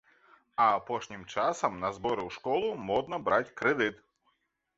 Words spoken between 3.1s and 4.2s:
браць крэдыт.